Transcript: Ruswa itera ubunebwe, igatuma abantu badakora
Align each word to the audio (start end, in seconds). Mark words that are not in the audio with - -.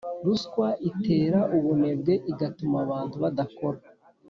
Ruswa 0.25 0.67
itera 0.89 1.39
ubunebwe, 1.57 2.13
igatuma 2.31 2.77
abantu 2.85 3.15
badakora 3.23 3.79